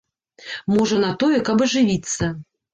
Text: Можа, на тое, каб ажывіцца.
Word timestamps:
Можа, 0.77 0.95
на 1.05 1.13
тое, 1.25 1.39
каб 1.53 1.57
ажывіцца. 1.69 2.35